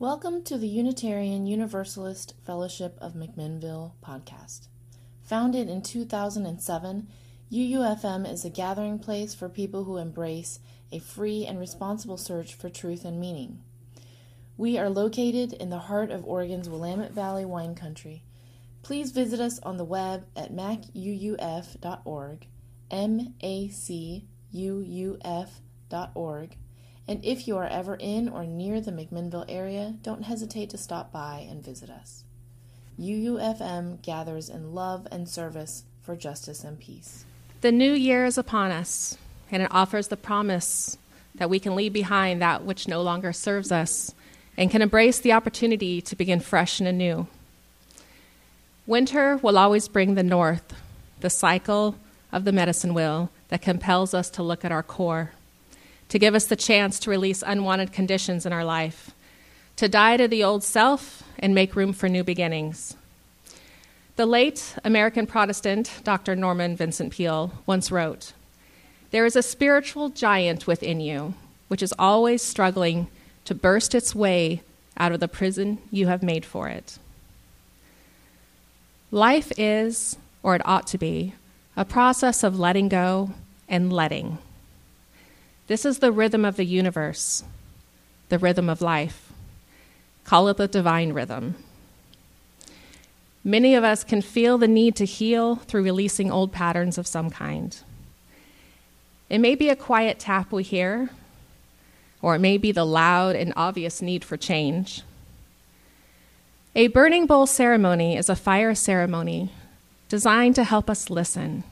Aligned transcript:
Welcome 0.00 0.44
to 0.44 0.56
the 0.56 0.68
Unitarian 0.68 1.48
Universalist 1.48 2.34
Fellowship 2.46 2.96
of 3.00 3.14
McMinnville 3.14 3.94
podcast. 4.00 4.68
Founded 5.24 5.68
in 5.68 5.82
2007, 5.82 7.08
UUFM 7.50 8.32
is 8.32 8.44
a 8.44 8.48
gathering 8.48 9.00
place 9.00 9.34
for 9.34 9.48
people 9.48 9.82
who 9.82 9.96
embrace 9.96 10.60
a 10.92 11.00
free 11.00 11.44
and 11.44 11.58
responsible 11.58 12.16
search 12.16 12.54
for 12.54 12.70
truth 12.70 13.04
and 13.04 13.18
meaning. 13.18 13.58
We 14.56 14.78
are 14.78 14.88
located 14.88 15.52
in 15.54 15.70
the 15.70 15.80
heart 15.80 16.12
of 16.12 16.24
Oregon's 16.24 16.68
Willamette 16.68 17.10
Valley 17.10 17.44
wine 17.44 17.74
country. 17.74 18.22
Please 18.84 19.10
visit 19.10 19.40
us 19.40 19.58
on 19.64 19.78
the 19.78 19.84
web 19.84 20.26
at 20.36 20.52
macuuf.org, 20.54 22.46
M 22.88 23.34
A 23.40 23.68
C 23.68 24.28
U 24.52 24.78
U 24.78 25.18
F.org 25.24 26.56
and 27.08 27.24
if 27.24 27.48
you 27.48 27.56
are 27.56 27.66
ever 27.66 27.96
in 27.96 28.28
or 28.28 28.44
near 28.44 28.82
the 28.82 28.92
McMinnville 28.92 29.46
area, 29.48 29.94
don't 30.02 30.24
hesitate 30.24 30.68
to 30.70 30.78
stop 30.78 31.10
by 31.10 31.46
and 31.48 31.64
visit 31.64 31.88
us. 31.88 32.24
UUFM 33.00 34.02
gathers 34.02 34.50
in 34.50 34.74
love 34.74 35.08
and 35.10 35.26
service 35.26 35.84
for 36.02 36.14
justice 36.14 36.64
and 36.64 36.78
peace. 36.78 37.24
The 37.62 37.72
new 37.72 37.92
year 37.92 38.26
is 38.26 38.36
upon 38.36 38.72
us, 38.72 39.16
and 39.50 39.62
it 39.62 39.72
offers 39.72 40.08
the 40.08 40.16
promise 40.18 40.98
that 41.36 41.48
we 41.48 41.58
can 41.58 41.74
leave 41.74 41.94
behind 41.94 42.42
that 42.42 42.64
which 42.64 42.86
no 42.86 43.00
longer 43.00 43.32
serves 43.32 43.72
us 43.72 44.14
and 44.58 44.70
can 44.70 44.82
embrace 44.82 45.18
the 45.18 45.32
opportunity 45.32 46.02
to 46.02 46.16
begin 46.16 46.40
fresh 46.40 46.78
and 46.78 46.88
anew. 46.88 47.26
Winter 48.86 49.38
will 49.38 49.56
always 49.56 49.88
bring 49.88 50.14
the 50.14 50.22
north, 50.22 50.74
the 51.20 51.30
cycle 51.30 51.94
of 52.32 52.44
the 52.44 52.52
medicine 52.52 52.92
wheel 52.92 53.30
that 53.48 53.62
compels 53.62 54.12
us 54.12 54.28
to 54.30 54.42
look 54.42 54.64
at 54.64 54.72
our 54.72 54.82
core 54.82 55.30
to 56.08 56.18
give 56.18 56.34
us 56.34 56.46
the 56.46 56.56
chance 56.56 56.98
to 57.00 57.10
release 57.10 57.42
unwanted 57.46 57.92
conditions 57.92 58.46
in 58.46 58.52
our 58.52 58.64
life, 58.64 59.10
to 59.76 59.88
die 59.88 60.16
to 60.16 60.26
the 60.28 60.42
old 60.42 60.64
self 60.64 61.22
and 61.38 61.54
make 61.54 61.76
room 61.76 61.92
for 61.92 62.08
new 62.08 62.24
beginnings. 62.24 62.96
The 64.16 64.26
late 64.26 64.74
American 64.84 65.26
Protestant 65.26 65.92
Dr. 66.02 66.34
Norman 66.34 66.74
Vincent 66.74 67.12
Peale 67.12 67.52
once 67.66 67.92
wrote 67.92 68.32
There 69.10 69.26
is 69.26 69.36
a 69.36 69.42
spiritual 69.42 70.08
giant 70.08 70.66
within 70.66 71.00
you, 71.00 71.34
which 71.68 71.82
is 71.82 71.94
always 71.98 72.42
struggling 72.42 73.06
to 73.44 73.54
burst 73.54 73.94
its 73.94 74.14
way 74.14 74.62
out 74.96 75.12
of 75.12 75.20
the 75.20 75.28
prison 75.28 75.78
you 75.90 76.08
have 76.08 76.22
made 76.22 76.44
for 76.44 76.68
it. 76.68 76.98
Life 79.10 79.52
is, 79.56 80.16
or 80.42 80.54
it 80.56 80.62
ought 80.64 80.86
to 80.88 80.98
be, 80.98 81.34
a 81.76 81.84
process 81.84 82.42
of 82.42 82.58
letting 82.58 82.88
go 82.88 83.30
and 83.68 83.92
letting. 83.92 84.38
This 85.68 85.84
is 85.84 85.98
the 85.98 86.12
rhythm 86.12 86.46
of 86.46 86.56
the 86.56 86.64
universe, 86.64 87.44
the 88.30 88.38
rhythm 88.38 88.70
of 88.70 88.80
life. 88.80 89.30
Call 90.24 90.48
it 90.48 90.56
the 90.56 90.66
divine 90.66 91.12
rhythm. 91.12 91.56
Many 93.44 93.74
of 93.74 93.84
us 93.84 94.02
can 94.02 94.22
feel 94.22 94.56
the 94.56 94.66
need 94.66 94.96
to 94.96 95.04
heal 95.04 95.56
through 95.56 95.82
releasing 95.82 96.30
old 96.30 96.52
patterns 96.52 96.96
of 96.96 97.06
some 97.06 97.28
kind. 97.28 97.76
It 99.28 99.38
may 99.38 99.54
be 99.54 99.68
a 99.68 99.76
quiet 99.76 100.18
tap 100.18 100.52
we 100.52 100.62
hear, 100.62 101.10
or 102.22 102.34
it 102.34 102.40
may 102.40 102.56
be 102.56 102.72
the 102.72 102.86
loud 102.86 103.36
and 103.36 103.52
obvious 103.54 104.00
need 104.00 104.24
for 104.24 104.38
change. 104.38 105.02
A 106.74 106.88
burning 106.88 107.26
bowl 107.26 107.46
ceremony 107.46 108.16
is 108.16 108.30
a 108.30 108.36
fire 108.36 108.74
ceremony 108.74 109.50
designed 110.08 110.54
to 110.54 110.64
help 110.64 110.88
us 110.88 111.10
listen, 111.10 111.62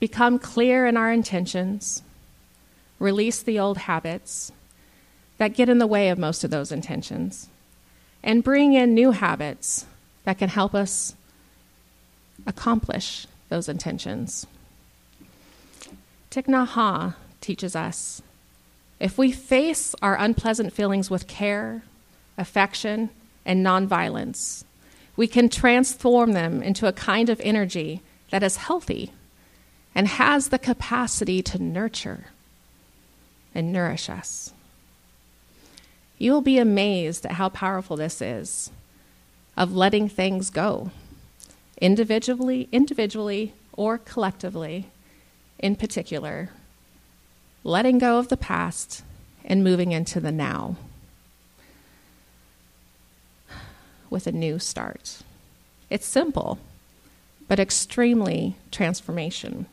become 0.00 0.40
clear 0.40 0.84
in 0.86 0.96
our 0.96 1.12
intentions, 1.12 2.02
release 2.98 3.42
the 3.42 3.58
old 3.58 3.78
habits 3.78 4.52
that 5.38 5.54
get 5.54 5.68
in 5.68 5.78
the 5.78 5.86
way 5.86 6.08
of 6.08 6.18
most 6.18 6.44
of 6.44 6.50
those 6.50 6.72
intentions, 6.72 7.48
and 8.22 8.44
bring 8.44 8.72
in 8.72 8.94
new 8.94 9.10
habits 9.10 9.86
that 10.24 10.38
can 10.38 10.48
help 10.48 10.74
us 10.74 11.14
accomplish 12.46 13.26
those 13.48 13.68
intentions. 13.68 14.46
Thich 16.30 16.46
Nhat 16.46 16.68
Hanh 16.68 17.14
teaches 17.40 17.76
us 17.76 18.22
if 18.98 19.18
we 19.18 19.30
face 19.30 19.94
our 20.00 20.16
unpleasant 20.16 20.72
feelings 20.72 21.10
with 21.10 21.26
care, 21.26 21.82
affection, 22.38 23.10
and 23.44 23.64
nonviolence, 23.64 24.64
we 25.16 25.26
can 25.26 25.48
transform 25.48 26.32
them 26.32 26.62
into 26.62 26.86
a 26.86 26.92
kind 26.92 27.28
of 27.28 27.40
energy 27.44 28.00
that 28.30 28.42
is 28.42 28.56
healthy 28.56 29.12
and 29.94 30.08
has 30.08 30.48
the 30.48 30.58
capacity 30.58 31.42
to 31.42 31.62
nurture 31.62 32.26
and 33.56 33.72
nourish 33.72 34.10
us. 34.10 34.52
You 36.18 36.32
will 36.32 36.42
be 36.42 36.58
amazed 36.58 37.24
at 37.24 37.32
how 37.32 37.48
powerful 37.48 37.96
this 37.96 38.20
is 38.20 38.70
of 39.56 39.74
letting 39.74 40.10
things 40.10 40.50
go, 40.50 40.90
individually, 41.80 42.68
individually 42.70 43.54
or 43.72 43.96
collectively, 43.96 44.90
in 45.58 45.74
particular, 45.74 46.50
letting 47.64 47.98
go 47.98 48.18
of 48.18 48.28
the 48.28 48.36
past 48.36 49.02
and 49.42 49.64
moving 49.64 49.92
into 49.92 50.20
the 50.20 50.32
now 50.32 50.76
with 54.10 54.26
a 54.26 54.32
new 54.32 54.58
start. 54.58 55.22
It's 55.88 56.04
simple, 56.04 56.58
but 57.48 57.58
extremely 57.58 58.56
transformation 58.70 59.64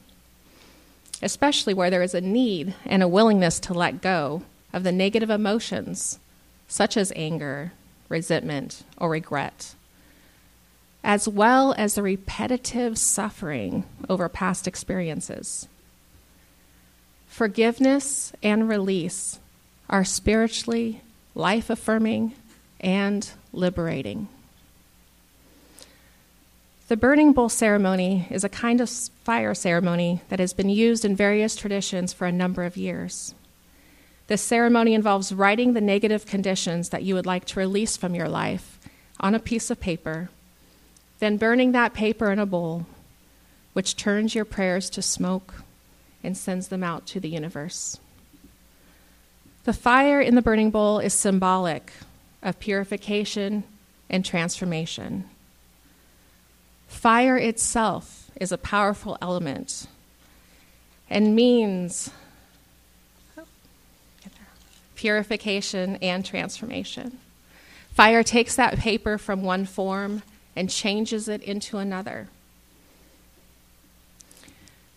especially 1.23 1.73
where 1.73 1.89
there 1.89 2.03
is 2.03 2.13
a 2.13 2.21
need 2.21 2.75
and 2.85 3.01
a 3.01 3.07
willingness 3.07 3.59
to 3.61 3.73
let 3.73 4.01
go 4.01 4.43
of 4.71 4.83
the 4.83 4.91
negative 4.91 5.29
emotions, 5.29 6.19
such 6.67 6.97
as 6.97 7.13
anger, 7.15 7.71
resentment, 8.09 8.83
or 8.97 9.09
regret, 9.09 9.75
as 11.03 11.27
well 11.27 11.73
as 11.77 11.95
the 11.95 12.03
repetitive 12.03 12.97
suffering 12.97 13.85
over 14.09 14.29
past 14.29 14.67
experiences. 14.67 15.67
Forgiveness 17.27 18.31
and 18.43 18.69
release 18.69 19.39
are 19.89 20.05
spiritually 20.05 21.01
life 21.35 21.69
affirming 21.69 22.33
and 22.79 23.31
liberating. 23.51 24.27
The 26.93 26.97
burning 26.97 27.33
bowl 27.33 27.49
ceremony 27.49 28.27
is 28.29 28.43
a 28.43 28.49
kind 28.49 28.79
of 28.79 28.87
fire 28.87 29.55
ceremony 29.55 30.21
that 30.29 30.37
has 30.37 30.53
been 30.53 30.69
used 30.69 31.03
in 31.03 31.15
various 31.15 31.55
traditions 31.55 32.13
for 32.13 32.27
a 32.27 32.31
number 32.31 32.65
of 32.65 32.77
years. 32.77 33.33
This 34.27 34.43
ceremony 34.43 34.93
involves 34.93 35.33
writing 35.33 35.73
the 35.73 35.81
negative 35.81 36.27
conditions 36.27 36.89
that 36.89 37.01
you 37.01 37.15
would 37.15 37.25
like 37.25 37.45
to 37.45 37.59
release 37.59 37.97
from 37.97 38.13
your 38.13 38.29
life 38.29 38.77
on 39.19 39.33
a 39.33 39.39
piece 39.39 39.71
of 39.71 39.79
paper, 39.79 40.29
then 41.17 41.37
burning 41.37 41.71
that 41.71 41.95
paper 41.95 42.31
in 42.31 42.37
a 42.37 42.45
bowl, 42.45 42.85
which 43.73 43.95
turns 43.95 44.35
your 44.35 44.45
prayers 44.45 44.87
to 44.91 45.01
smoke 45.01 45.63
and 46.23 46.37
sends 46.37 46.67
them 46.67 46.83
out 46.83 47.07
to 47.07 47.19
the 47.19 47.27
universe. 47.27 47.97
The 49.63 49.73
fire 49.73 50.21
in 50.21 50.35
the 50.35 50.43
burning 50.43 50.69
bowl 50.69 50.99
is 50.99 51.15
symbolic 51.15 51.91
of 52.43 52.59
purification 52.59 53.63
and 54.11 54.23
transformation. 54.23 55.27
Fire 56.93 57.37
itself 57.37 58.31
is 58.39 58.53
a 58.53 58.57
powerful 58.57 59.17
element 59.21 59.87
and 61.09 61.35
means 61.35 62.11
purification 64.95 65.97
and 65.97 66.23
transformation. 66.25 67.17
Fire 67.91 68.23
takes 68.23 68.55
that 68.55 68.77
paper 68.77 69.17
from 69.17 69.43
one 69.43 69.65
form 69.65 70.21
and 70.55 70.69
changes 70.69 71.27
it 71.27 71.43
into 71.43 71.77
another. 71.77 72.29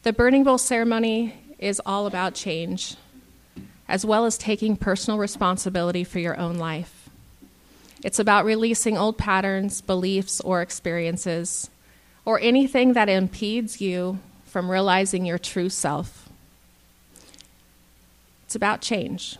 The 0.04 0.12
burning 0.12 0.44
bowl 0.44 0.58
ceremony 0.58 1.34
is 1.58 1.82
all 1.84 2.06
about 2.06 2.34
change, 2.34 2.94
as 3.88 4.06
well 4.06 4.26
as 4.26 4.38
taking 4.38 4.76
personal 4.76 5.18
responsibility 5.18 6.04
for 6.04 6.20
your 6.20 6.38
own 6.38 6.56
life. 6.56 7.08
It's 8.04 8.20
about 8.20 8.44
releasing 8.44 8.96
old 8.96 9.18
patterns, 9.18 9.80
beliefs, 9.80 10.40
or 10.42 10.62
experiences 10.62 11.68
or 12.26 12.40
anything 12.40 12.92
that 12.92 13.08
impedes 13.08 13.80
you 13.80 14.18
from 14.44 14.70
realizing 14.70 15.24
your 15.24 15.38
true 15.38 15.70
self. 15.70 16.28
It's 18.44 18.56
about 18.56 18.82
change. 18.82 19.38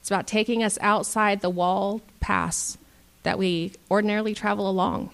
It's 0.00 0.10
about 0.10 0.26
taking 0.26 0.62
us 0.62 0.78
outside 0.80 1.40
the 1.40 1.50
walled 1.50 2.00
paths 2.20 2.78
that 3.24 3.38
we 3.38 3.72
ordinarily 3.90 4.34
travel 4.34 4.70
along. 4.70 5.10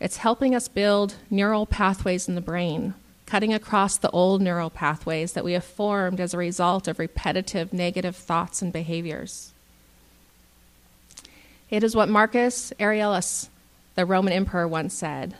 It's 0.00 0.18
helping 0.18 0.54
us 0.54 0.68
build 0.68 1.16
neural 1.28 1.66
pathways 1.66 2.28
in 2.28 2.36
the 2.36 2.40
brain, 2.40 2.94
cutting 3.26 3.52
across 3.52 3.98
the 3.98 4.10
old 4.10 4.40
neural 4.40 4.70
pathways 4.70 5.32
that 5.32 5.44
we 5.44 5.54
have 5.54 5.64
formed 5.64 6.20
as 6.20 6.32
a 6.32 6.38
result 6.38 6.86
of 6.86 7.00
repetitive 7.00 7.72
negative 7.72 8.14
thoughts 8.14 8.62
and 8.62 8.72
behaviors. 8.72 9.52
It 11.70 11.82
is 11.82 11.96
what 11.96 12.08
Marcus 12.08 12.72
Aurelius 12.80 13.50
the 13.98 14.06
Roman 14.06 14.32
emperor 14.32 14.68
once 14.68 14.94
said, 14.94 15.34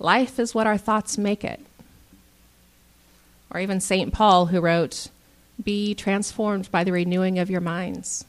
Life 0.00 0.40
is 0.40 0.52
what 0.52 0.66
our 0.66 0.76
thoughts 0.76 1.16
make 1.16 1.44
it. 1.44 1.60
Or 3.52 3.60
even 3.60 3.80
St. 3.80 4.12
Paul, 4.12 4.46
who 4.46 4.60
wrote, 4.60 5.06
Be 5.62 5.94
transformed 5.94 6.68
by 6.72 6.82
the 6.82 6.90
renewing 6.90 7.38
of 7.38 7.48
your 7.48 7.60
minds. 7.60 8.24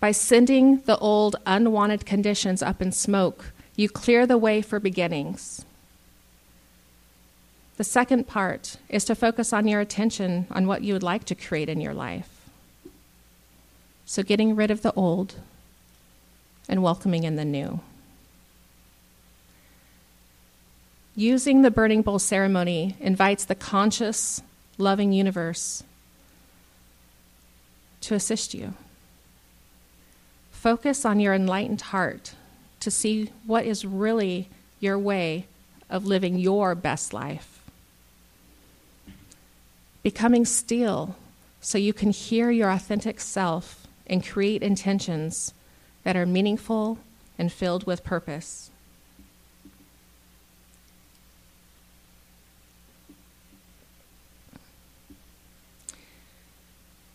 By 0.00 0.12
sending 0.12 0.80
the 0.80 0.96
old 0.96 1.36
unwanted 1.44 2.06
conditions 2.06 2.62
up 2.62 2.80
in 2.80 2.92
smoke, 2.92 3.52
you 3.76 3.90
clear 3.90 4.26
the 4.26 4.38
way 4.38 4.62
for 4.62 4.80
beginnings. 4.80 5.66
The 7.76 7.84
second 7.84 8.26
part 8.26 8.76
is 8.88 9.04
to 9.04 9.14
focus 9.14 9.52
on 9.52 9.68
your 9.68 9.80
attention 9.80 10.46
on 10.50 10.66
what 10.66 10.80
you 10.80 10.94
would 10.94 11.02
like 11.02 11.24
to 11.26 11.34
create 11.34 11.68
in 11.68 11.82
your 11.82 11.94
life. 11.94 12.48
So, 14.06 14.22
getting 14.22 14.56
rid 14.56 14.70
of 14.70 14.80
the 14.80 14.94
old 14.94 15.34
and 16.68 16.82
welcoming 16.82 17.24
in 17.24 17.36
the 17.36 17.44
new. 17.44 17.80
Using 21.14 21.62
the 21.62 21.70
burning 21.70 22.02
bowl 22.02 22.18
ceremony 22.18 22.96
invites 23.00 23.44
the 23.44 23.54
conscious, 23.54 24.40
loving 24.78 25.12
universe 25.12 25.82
to 28.00 28.14
assist 28.14 28.54
you. 28.54 28.74
Focus 30.50 31.04
on 31.04 31.20
your 31.20 31.34
enlightened 31.34 31.80
heart 31.80 32.34
to 32.80 32.90
see 32.90 33.30
what 33.46 33.66
is 33.66 33.84
really 33.84 34.48
your 34.80 34.98
way 34.98 35.46
of 35.90 36.06
living 36.06 36.38
your 36.38 36.74
best 36.74 37.12
life. 37.12 37.62
Becoming 40.02 40.44
still 40.44 41.16
so 41.60 41.78
you 41.78 41.92
can 41.92 42.10
hear 42.10 42.50
your 42.50 42.70
authentic 42.70 43.20
self 43.20 43.86
and 44.06 44.26
create 44.26 44.62
intentions 44.62 45.52
that 46.04 46.16
are 46.16 46.26
meaningful 46.26 46.98
and 47.38 47.52
filled 47.52 47.84
with 47.84 48.04
purpose. 48.04 48.70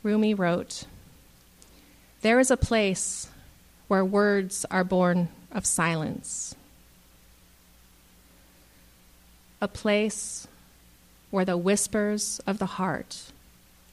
Rumi 0.03 0.33
wrote, 0.33 0.85
There 2.21 2.39
is 2.39 2.49
a 2.49 2.55
place 2.57 3.27
where 3.89 4.05
words 4.05 4.65
are 4.71 4.83
born 4.83 5.27
of 5.51 5.65
silence, 5.65 6.55
a 9.61 9.67
place 9.67 10.47
where 11.29 11.45
the 11.45 11.57
whispers 11.57 12.39
of 12.47 12.57
the 12.57 12.65
heart 12.65 13.31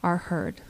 are 0.05 0.19
heard. 0.19 0.61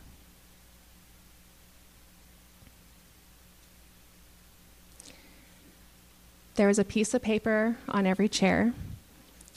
There 6.56 6.68
is 6.68 6.78
a 6.78 6.84
piece 6.84 7.14
of 7.14 7.22
paper 7.22 7.76
on 7.88 8.06
every 8.06 8.28
chair. 8.28 8.72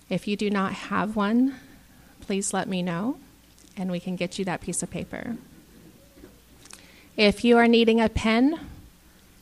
If 0.10 0.28
you 0.28 0.36
do 0.36 0.50
not 0.50 0.74
have 0.74 1.16
one, 1.16 1.56
please 2.22 2.54
let 2.54 2.68
me 2.68 2.82
know 2.82 3.18
and 3.76 3.92
we 3.92 4.00
can 4.00 4.16
get 4.16 4.40
you 4.40 4.46
that 4.46 4.62
piece 4.62 4.82
of 4.82 4.90
paper. 4.90 5.36
If 7.16 7.44
you 7.44 7.58
are 7.58 7.68
needing 7.68 8.02
a 8.02 8.10
pen, 8.10 8.60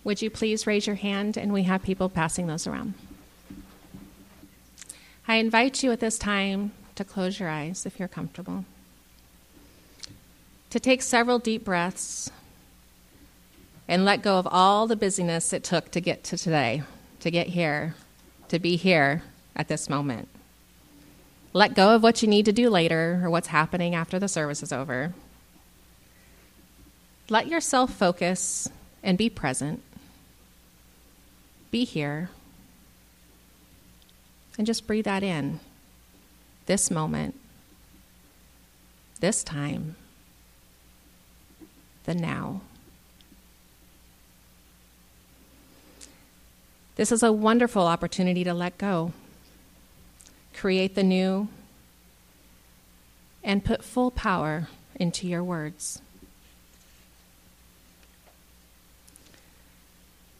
would 0.04 0.22
you 0.22 0.30
please 0.30 0.68
raise 0.68 0.86
your 0.86 0.98
hand 0.98 1.38
and 1.38 1.54
we 1.54 1.63
have 1.63 1.81
people 1.81 2.10
passing 2.10 2.48
those 2.48 2.68
around? 2.68 2.94
I 5.28 5.36
invite 5.36 5.81
you 5.81 5.92
at 5.92 6.02
this 6.02 6.18
time 6.18 6.74
to 6.96 7.06
close 7.06 7.40
your 7.40 7.50
eyes 7.50 7.86
if 7.86 8.00
you're 8.00 8.07
comfortable. 8.07 8.66
To 10.72 10.80
take 10.80 11.02
several 11.02 11.40
deep 11.40 11.63
breaths 11.63 12.30
and 13.88 14.04
let 14.04 14.22
go 14.22 14.38
of 14.38 14.48
all 14.52 14.88
the 14.88 14.96
busyness 14.98 15.54
it 15.54 15.63
took 15.63 15.90
to 15.92 16.02
get 16.02 16.24
to 16.25 16.38
today 16.38 16.84
to 17.25 17.31
get 17.31 17.48
here, 17.48 17.95
to 18.50 18.60
be 18.60 18.75
here 18.75 19.24
at 19.56 19.68
this 19.68 19.89
moment. 19.89 20.27
Let 21.54 21.74
go 21.74 21.95
of 21.95 22.04
what 22.04 22.22
you 22.22 22.27
need 22.27 22.45
to 22.45 22.54
do 22.54 22.69
later 22.69 23.19
or 23.24 23.31
what's 23.31 23.48
happening 23.48 23.95
after 23.95 24.19
the 24.19 24.27
service 24.27 24.62
is 24.62 24.72
over. 24.72 25.16
Let 27.27 27.48
yourself 27.48 27.92
focus 27.92 28.69
and 29.01 29.18
be 29.18 29.27
present. 29.27 29.81
Be 31.72 31.83
here. 31.83 32.30
And 34.60 34.68
just 34.68 34.86
breathe 34.86 35.06
that 35.06 35.24
in. 35.24 35.60
This 36.68 36.92
moment, 36.92 37.33
this 39.19 39.44
time, 39.44 39.95
the 42.04 42.13
now. 42.13 42.62
This 46.95 47.12
is 47.12 47.24
a 47.24 47.31
wonderful 47.31 47.86
opportunity 47.88 48.45
to 48.45 48.53
let 48.53 48.77
go, 48.77 49.12
create 50.53 50.95
the 50.95 51.03
new, 51.03 51.50
and 53.44 53.65
put 53.65 53.83
full 53.83 54.12
power 54.12 54.69
into 54.95 55.27
your 55.27 55.44
words. 55.44 56.01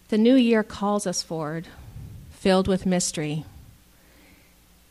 The 0.07 0.17
new 0.17 0.35
year 0.35 0.63
calls 0.63 1.05
us 1.05 1.21
forward, 1.21 1.67
filled 2.31 2.69
with 2.69 2.85
mystery. 2.85 3.43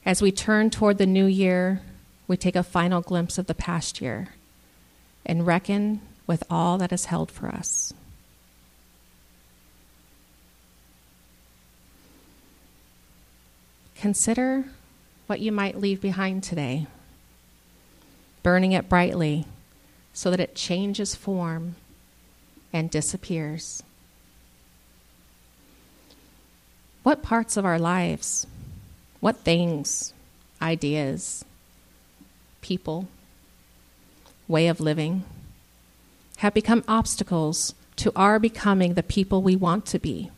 As 0.05 0.21
we 0.21 0.33
turn 0.33 0.69
toward 0.69 0.99
the 0.99 1.07
new 1.07 1.25
year, 1.25 1.81
we 2.29 2.37
take 2.37 2.57
a 2.57 2.63
final 2.63 3.01
glimpse 3.01 3.39
of 3.39 3.47
the 3.47 3.55
past 3.55 4.03
year 4.03 4.29
and 5.25 5.47
reckon 5.47 6.03
with 6.27 6.43
all 6.51 6.77
that 6.77 6.93
is 6.93 7.07
held 7.07 7.31
for 7.31 7.49
us. 7.49 7.95
Consider 13.97 14.65
what 15.27 15.41
you 15.41 15.53
might 15.53 15.81
leave 15.81 16.01
behind 16.01 16.43
today, 16.43 16.87
burning 18.43 18.73
it 18.73 18.89
brightly 18.89 19.47
so 20.13 20.31
that 20.31 20.41
it 20.41 20.55
changes 20.55 21.15
form 21.15 21.77
and 22.73 22.91
disappears. 22.91 23.83
What 27.03 27.23
parts 27.23 27.57
of 27.57 27.65
our 27.65 27.79
lives, 27.79 28.47
what 29.21 29.37
things, 29.39 30.13
ideas, 30.61 31.45
people, 32.63 33.09
way 34.49 34.69
of 34.69 34.81
living 34.81 35.25
have 36.39 36.55
become 36.55 36.85
obstacles 36.89 37.75
to 37.97 38.13
our 38.17 38.39
becoming 38.39 38.95
the 38.95 39.03
people 39.03 39.43
we 39.43 39.57
want 39.57 39.87
to 39.87 39.99
be? 39.99 40.31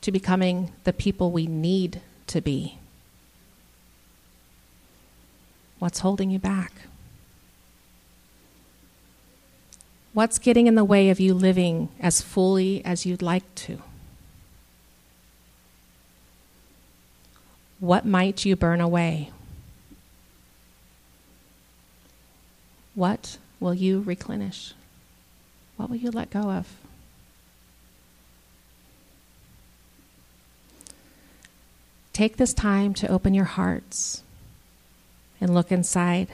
To 0.00 0.12
becoming 0.12 0.72
the 0.84 0.92
people 0.92 1.30
we 1.30 1.46
need 1.46 2.00
to 2.28 2.40
be? 2.40 2.78
What's 5.78 6.00
holding 6.00 6.30
you 6.30 6.38
back? 6.38 6.72
What's 10.12 10.38
getting 10.38 10.66
in 10.66 10.74
the 10.74 10.84
way 10.84 11.10
of 11.10 11.20
you 11.20 11.34
living 11.34 11.90
as 12.00 12.20
fully 12.20 12.84
as 12.84 13.06
you'd 13.06 13.22
like 13.22 13.54
to? 13.56 13.78
What 17.78 18.04
might 18.04 18.44
you 18.44 18.56
burn 18.56 18.80
away? 18.80 19.30
What 22.96 23.38
will 23.60 23.74
you 23.74 24.00
replenish? 24.00 24.74
What 25.76 25.88
will 25.88 25.96
you 25.96 26.10
let 26.10 26.30
go 26.30 26.50
of? 26.50 26.66
Take 32.18 32.36
this 32.36 32.52
time 32.52 32.94
to 32.94 33.06
open 33.06 33.32
your 33.32 33.44
hearts 33.44 34.24
and 35.40 35.54
look 35.54 35.70
inside. 35.70 36.26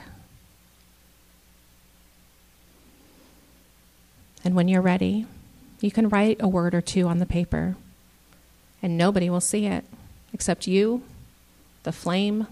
And 4.43 4.55
when 4.55 4.67
you're 4.67 4.81
ready, 4.81 5.27
you 5.81 5.91
can 5.91 6.09
write 6.09 6.37
a 6.39 6.47
word 6.47 6.73
or 6.73 6.81
two 6.81 7.07
on 7.07 7.19
the 7.19 7.25
paper, 7.27 7.75
and 8.81 8.97
nobody 8.97 9.29
will 9.29 9.39
see 9.39 9.67
it 9.67 9.85
except 10.33 10.65
you, 10.65 11.03
the 11.83 11.91
flame, 11.91 12.47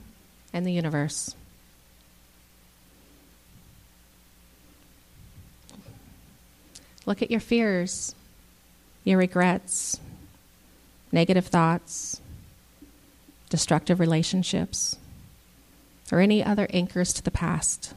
and 0.54 0.63
the 0.63 0.72
universe. 0.72 1.36
Look 7.08 7.24
at 7.24 7.32
your 7.32 7.40
fears, 7.40 8.13
your 9.04 9.18
regrets, 9.18 10.00
negative 11.12 11.48
thoughts, 11.48 12.22
destructive 13.53 14.00
relationships, 14.00 14.95
or 16.12 16.19
any 16.19 16.43
other 16.43 16.65
anchors 16.72 17.13
to 17.13 17.22
the 17.22 17.29
past, 17.29 17.93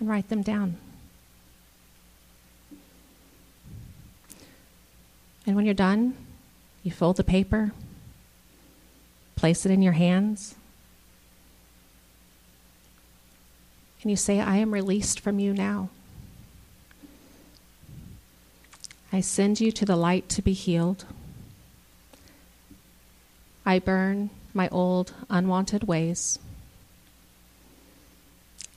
and 0.00 0.08
write 0.08 0.30
them 0.30 0.40
down. 0.40 0.78
And 5.46 5.54
when 5.54 5.66
you're 5.66 5.74
done, 5.74 6.16
you 6.82 6.90
fold 6.90 7.18
the 7.18 7.24
paper, 7.24 7.72
place 9.36 9.66
it 9.66 9.70
in 9.70 9.82
your 9.82 9.92
hands, 9.92 10.54
and 14.00 14.10
you 14.10 14.16
say, 14.16 14.40
I 14.40 14.56
am 14.56 14.72
released 14.72 15.20
from 15.20 15.38
you 15.38 15.52
now. 15.52 15.90
I 19.12 19.20
send 19.20 19.60
you 19.60 19.70
to 19.72 19.84
the 19.84 19.96
light 19.96 20.30
to 20.30 20.40
be 20.40 20.54
healed. 20.54 21.04
I 23.66 23.78
burn 23.78 24.30
my 24.54 24.68
old 24.68 25.12
unwanted 25.28 25.84
ways. 25.84 26.38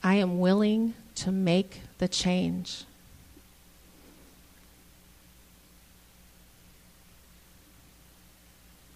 I 0.02 0.16
am 0.16 0.40
willing 0.40 0.94
to 1.14 1.32
make 1.32 1.82
the 1.98 2.08
change. 2.08 2.84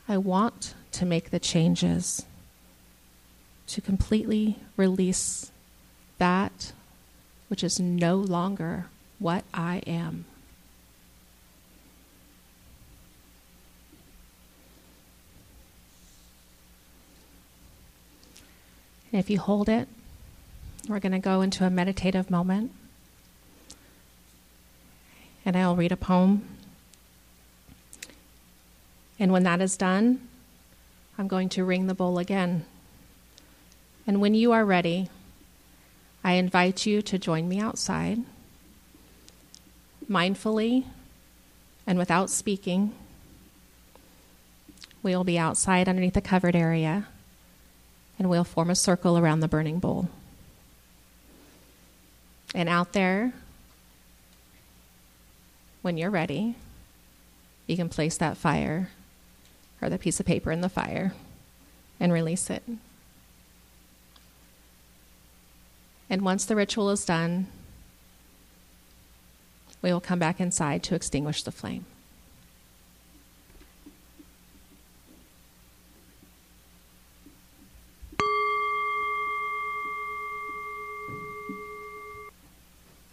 I 0.08 0.18
want 0.18 0.74
to 0.92 1.06
make 1.06 1.30
the 1.30 1.38
changes 1.38 2.26
to 3.68 3.80
completely 3.80 4.58
release 4.76 5.50
that 6.18 6.72
which 7.48 7.64
is 7.64 7.80
no 7.80 8.16
longer 8.16 8.86
what 9.18 9.44
I 9.54 9.82
am. 9.86 10.24
And 19.12 19.20
if 19.20 19.28
you 19.28 19.38
hold 19.38 19.68
it, 19.68 19.88
we're 20.88 21.00
going 21.00 21.12
to 21.12 21.18
go 21.18 21.42
into 21.42 21.66
a 21.66 21.70
meditative 21.70 22.30
moment. 22.30 22.72
And 25.44 25.56
I'll 25.56 25.76
read 25.76 25.92
a 25.92 25.96
poem. 25.96 26.48
And 29.18 29.32
when 29.32 29.42
that 29.42 29.60
is 29.60 29.76
done, 29.76 30.26
I'm 31.18 31.28
going 31.28 31.50
to 31.50 31.64
ring 31.64 31.86
the 31.86 31.94
bowl 31.94 32.18
again. 32.18 32.64
And 34.06 34.20
when 34.20 34.34
you 34.34 34.52
are 34.52 34.64
ready, 34.64 35.10
I 36.24 36.32
invite 36.32 36.86
you 36.86 37.02
to 37.02 37.18
join 37.18 37.48
me 37.48 37.60
outside, 37.60 38.20
mindfully 40.08 40.86
and 41.86 41.98
without 41.98 42.30
speaking. 42.30 42.94
We 45.02 45.14
will 45.14 45.24
be 45.24 45.38
outside 45.38 45.88
underneath 45.88 46.14
the 46.14 46.20
covered 46.20 46.56
area 46.56 47.08
and 48.18 48.28
we'll 48.28 48.44
form 48.44 48.70
a 48.70 48.74
circle 48.74 49.18
around 49.18 49.40
the 49.40 49.48
burning 49.48 49.78
bowl. 49.78 50.08
And 52.54 52.68
out 52.68 52.92
there, 52.92 53.32
when 55.80 55.96
you're 55.96 56.10
ready, 56.10 56.54
you 57.66 57.76
can 57.76 57.88
place 57.88 58.16
that 58.18 58.36
fire 58.36 58.90
or 59.80 59.88
the 59.88 59.98
piece 59.98 60.20
of 60.20 60.26
paper 60.26 60.52
in 60.52 60.60
the 60.60 60.68
fire 60.68 61.12
and 61.98 62.12
release 62.12 62.50
it. 62.50 62.62
And 66.10 66.22
once 66.22 66.44
the 66.44 66.56
ritual 66.56 66.90
is 66.90 67.04
done, 67.04 67.46
we 69.80 69.92
will 69.92 70.00
come 70.00 70.18
back 70.18 70.40
inside 70.40 70.82
to 70.84 70.94
extinguish 70.94 71.42
the 71.42 71.50
flame. 71.50 71.86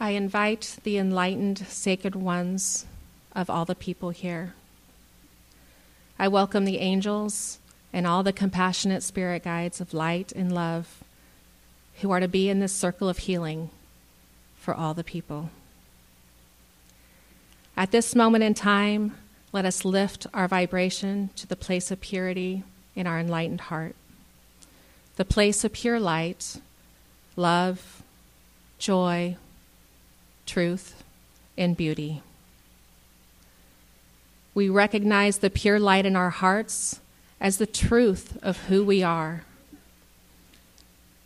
I 0.10 0.13
invite 0.13 0.78
the 0.82 0.98
enlightened 0.98 1.60
sacred 1.68 2.16
ones 2.16 2.88
of 3.36 3.48
all 3.48 3.63
the 3.63 3.75
people 3.75 4.10
here. 4.10 4.56
I 6.18 6.28
welcome 6.28 6.66
the 6.66 6.80
angels 6.80 7.60
and 7.94 8.08
all 8.08 8.24
the 8.24 8.34
compassionate 8.34 9.04
spirit 9.04 9.44
guides 9.44 9.80
of 9.80 9.94
light 9.94 10.32
and 10.32 10.51
love 10.51 11.04
who 12.01 12.10
are 12.10 12.20
to 12.20 12.28
be 12.28 12.50
in 12.50 12.60
this 12.60 12.74
circle 12.74 13.08
of 13.08 13.20
healing 13.20 13.70
for 14.58 14.74
all 14.74 14.96
the 14.96 15.04
people. 15.04 15.51
At 17.78 17.92
this 17.92 18.16
moment 18.16 18.44
in 18.44 18.56
time, 18.56 19.16
let 19.51 19.63
us 19.63 19.86
lift 19.86 20.25
our 20.34 20.48
vibration 20.48 21.30
to 21.36 21.46
the 21.46 21.56
place 21.56 21.92
of 21.92 22.01
purity 22.01 22.63
in 22.96 23.06
our 23.06 23.20
enlightened 23.20 23.62
heart, 23.62 23.96
the 25.18 25.24
place 25.25 25.63
of 25.63 25.74
pure 25.74 26.00
light, 26.00 26.60
love, 27.36 28.01
joy, 28.80 29.38
truth, 30.50 31.03
and 31.58 31.77
beauty. 31.77 32.24
We 34.56 34.68
recognize 34.68 35.38
the 35.38 35.50
pure 35.50 35.79
light 35.79 36.06
in 36.06 36.15
our 36.15 36.32
hearts 36.32 37.00
as 37.39 37.58
the 37.58 37.68
truth 37.68 38.38
of 38.41 38.65
who 38.65 38.84
we 38.84 39.03
are. 39.03 39.44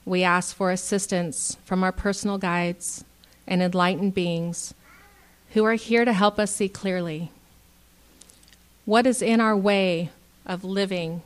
We 0.06 0.24
ask 0.24 0.54
for 0.54 0.72
assistance 0.72 1.58
from 1.64 1.84
our 1.84 1.94
personal 1.94 2.38
guides 2.38 3.06
and 3.48 3.62
enlightened 3.62 4.14
beings 4.14 4.74
who 5.54 5.64
are 5.64 5.76
here 5.76 6.04
to 6.04 6.14
help 6.14 6.38
us 6.38 6.54
see 6.54 6.68
clearly 6.68 7.32
what 8.86 9.08
is 9.08 9.22
in 9.22 9.40
our 9.40 9.56
way 9.56 10.10
of 10.46 10.66
living 10.66 11.22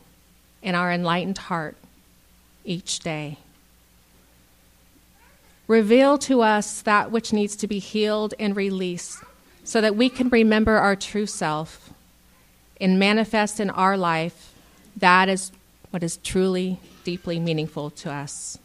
in 0.61 0.75
our 0.75 0.91
enlightened 0.91 1.39
heart 1.39 1.75
each 2.63 2.99
day. 2.99 3.39
Reveal 5.67 6.17
to 6.19 6.41
us 6.41 6.81
that 6.81 7.11
which 7.11 7.33
needs 7.33 7.55
to 7.57 7.67
be 7.67 7.79
healed 7.79 8.33
and 8.39 8.55
released 8.55 9.19
so 9.63 9.81
that 9.81 9.95
we 9.95 10.09
can 10.09 10.29
remember 10.29 10.77
our 10.77 10.95
true 10.95 11.25
self 11.25 11.91
and 12.79 12.97
manifest 12.97 13.59
in 13.59 13.69
our 13.69 13.97
life 13.97 14.53
that 14.97 15.29
is 15.29 15.51
what 15.91 16.03
is 16.03 16.17
truly, 16.17 16.79
deeply 17.03 17.39
meaningful 17.39 17.89
to 17.91 18.11
us. 18.11 18.57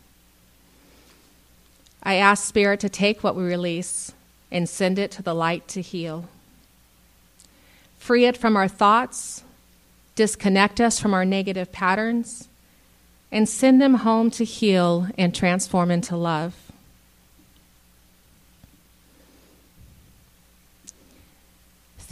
I 2.02 2.14
ask 2.14 2.44
Spirit 2.44 2.80
to 2.80 2.88
take 2.88 3.22
what 3.22 3.36
we 3.36 3.42
release 3.42 4.12
and 4.50 4.68
send 4.68 4.98
it 4.98 5.10
to 5.12 5.22
the 5.22 5.34
light 5.34 5.68
to 5.68 5.80
heal. 5.80 6.28
Free 7.98 8.24
it 8.24 8.36
from 8.36 8.56
our 8.56 8.66
thoughts, 8.66 9.44
disconnect 10.16 10.80
us 10.80 10.98
from 10.98 11.14
our 11.14 11.24
negative 11.24 11.70
patterns, 11.70 12.48
and 13.30 13.48
send 13.48 13.80
them 13.80 13.94
home 13.94 14.30
to 14.32 14.44
heal 14.44 15.08
and 15.16 15.34
transform 15.34 15.90
into 15.90 16.16
love. 16.16 16.71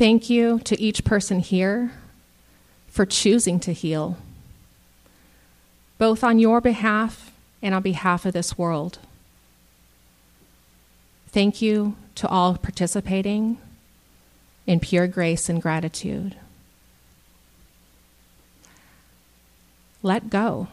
Thank 0.00 0.30
you 0.30 0.61
to 0.61 0.80
each 0.80 1.04
person 1.04 1.40
here 1.40 1.92
for 2.88 3.04
choosing 3.04 3.61
to 3.61 3.75
heal, 3.75 4.16
both 5.99 6.25
on 6.25 6.38
your 6.38 6.62
behalf 6.62 7.30
and 7.61 7.75
on 7.75 7.83
behalf 7.83 8.25
of 8.25 8.33
this 8.33 8.57
world. 8.57 8.99
Thank 11.28 11.61
you 11.61 11.97
to 12.14 12.26
all 12.26 12.57
participating 12.57 13.59
in 14.66 14.80
pure 14.80 15.07
grace 15.07 15.50
and 15.50 15.61
gratitude. 15.61 16.35
Let 20.02 20.30
go. 20.30 20.69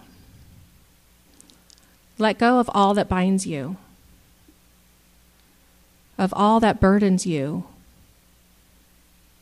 Let 2.18 2.38
go 2.38 2.60
of 2.60 2.70
all 2.74 2.94
that 2.94 3.10
binds 3.10 3.46
you, 3.46 3.76
of 6.18 6.34
all 6.34 6.62
that 6.62 6.80
burdens 6.80 7.26
you 7.26 7.66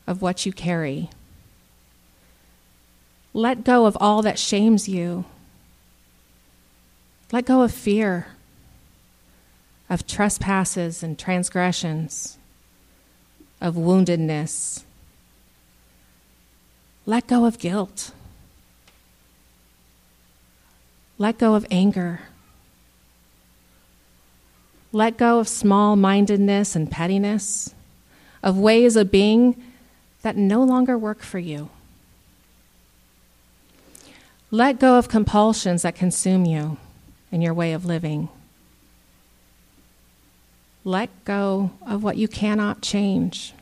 of 0.06 0.22
what 0.22 0.46
you 0.46 0.52
carry. 0.52 1.10
Let 3.32 3.64
go 3.64 3.86
of 3.86 3.96
all 4.00 4.22
that 4.22 4.38
shames 4.38 4.88
you. 4.88 5.24
Let 7.32 7.44
go 7.44 7.62
of 7.62 7.72
fear, 7.72 8.28
of 9.90 10.06
trespasses 10.06 11.02
and 11.02 11.18
transgressions, 11.18 12.38
of 13.60 13.74
woundedness. 13.74 14.84
Let 17.04 17.26
go 17.26 17.44
of 17.44 17.58
guilt. 17.58 18.12
Let 21.18 21.38
go 21.38 21.54
of 21.54 21.66
anger. 21.70 22.20
Let 24.92 25.16
go 25.16 25.40
of 25.40 25.48
small 25.48 25.96
mindedness 25.96 26.76
and 26.76 26.90
pettiness, 26.90 27.74
of 28.42 28.58
ways 28.58 28.96
of 28.96 29.10
being 29.10 29.62
that 30.22 30.36
no 30.36 30.62
longer 30.62 30.98
work 30.98 31.22
for 31.22 31.38
you. 31.38 31.70
Let 34.50 34.78
go 34.78 34.98
of 34.98 35.08
compulsions 35.08 35.82
that 35.82 35.94
consume 35.94 36.44
you 36.44 36.78
and 37.32 37.42
your 37.42 37.54
way 37.54 37.72
of 37.72 37.84
living. 37.84 38.28
Let 40.84 41.10
go 41.24 41.72
of 41.84 42.04
what 42.04 42.16
you 42.16 42.28
cannot 42.28 42.80
change. 42.80 43.52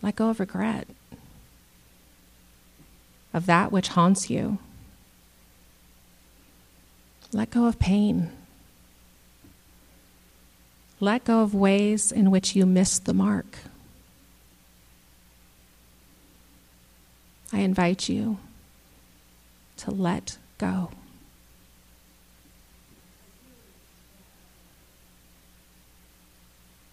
Let 0.00 0.14
go 0.14 0.30
of 0.30 0.38
regret, 0.38 0.86
of 3.34 3.46
that 3.46 3.72
which 3.72 3.88
haunts 3.88 4.30
you. 4.30 4.58
Let 7.32 7.50
go 7.50 7.66
of 7.66 7.78
pain. 7.80 8.30
Let 11.00 11.24
go 11.24 11.40
of 11.40 11.54
ways 11.54 12.12
in 12.12 12.30
which 12.30 12.54
you 12.56 12.64
missed 12.64 13.04
the 13.04 13.12
mark. 13.12 13.58
I 17.52 17.60
invite 17.60 18.08
you 18.08 18.38
to 19.78 19.90
let 19.90 20.38
go. 20.58 20.90